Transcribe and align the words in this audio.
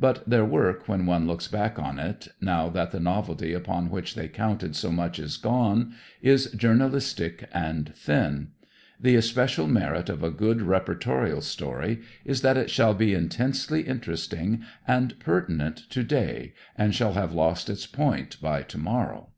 But 0.00 0.28
their 0.28 0.44
work, 0.44 0.88
when 0.88 1.06
one 1.06 1.28
looks 1.28 1.46
back 1.46 1.78
on 1.78 2.00
it, 2.00 2.26
now 2.40 2.68
that 2.68 2.90
the 2.90 2.98
novelty 2.98 3.52
upon 3.52 3.90
which 3.90 4.16
they 4.16 4.26
counted 4.26 4.74
so 4.74 4.90
much 4.90 5.20
is 5.20 5.36
gone, 5.36 5.94
is 6.20 6.50
journalistic 6.50 7.48
and 7.54 7.94
thin. 7.94 8.48
The 9.00 9.14
especial 9.14 9.68
merit 9.68 10.08
of 10.08 10.24
a 10.24 10.32
good 10.32 10.58
reportorial 10.62 11.42
story 11.44 12.00
is 12.24 12.40
that 12.40 12.56
it 12.56 12.70
shall 12.70 12.92
be 12.94 13.14
intensely 13.14 13.82
interesting 13.82 14.64
and 14.84 15.16
pertinent 15.20 15.88
today 15.88 16.54
and 16.76 16.92
shall 16.92 17.12
have 17.12 17.32
lost 17.32 17.70
its 17.70 17.86
point 17.86 18.40
by 18.42 18.62
tomorrow. 18.64 19.30